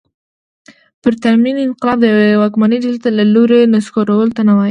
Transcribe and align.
پرتمین 1.03 1.55
انقلاب 1.65 1.97
د 2.01 2.05
یوې 2.13 2.31
واکمنې 2.41 2.77
ډلې 2.83 2.99
له 3.17 3.23
لوري 3.33 3.59
نسکورولو 3.75 4.33
ته 4.35 4.41
نه 4.47 4.53
وايي. 4.53 4.59